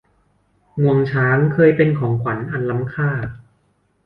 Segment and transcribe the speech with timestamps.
[0.81, 3.11] งวงช้างเคยเป็นของขวัญอันล้ำค่า